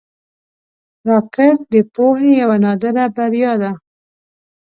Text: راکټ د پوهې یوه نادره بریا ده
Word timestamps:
راکټ 1.07 1.57
د 1.73 1.75
پوهې 1.93 2.29
یوه 2.41 2.57
نادره 2.63 3.05
بریا 3.15 3.53
ده 3.61 3.71